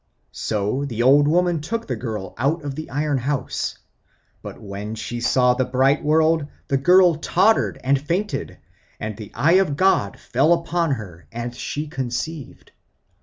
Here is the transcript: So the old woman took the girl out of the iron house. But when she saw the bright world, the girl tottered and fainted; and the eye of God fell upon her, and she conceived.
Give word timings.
So 0.31 0.83
the 0.83 1.03
old 1.03 1.27
woman 1.27 1.61
took 1.61 1.85
the 1.85 1.95
girl 1.95 2.33
out 2.39 2.63
of 2.63 2.73
the 2.73 2.89
iron 2.89 3.19
house. 3.19 3.77
But 4.41 4.59
when 4.59 4.95
she 4.95 5.21
saw 5.21 5.53
the 5.53 5.63
bright 5.63 6.03
world, 6.03 6.47
the 6.69 6.77
girl 6.77 7.13
tottered 7.17 7.79
and 7.83 8.01
fainted; 8.01 8.57
and 8.99 9.15
the 9.15 9.29
eye 9.35 9.57
of 9.61 9.77
God 9.77 10.17
fell 10.19 10.53
upon 10.53 10.93
her, 10.93 11.27
and 11.31 11.55
she 11.55 11.85
conceived. 11.87 12.71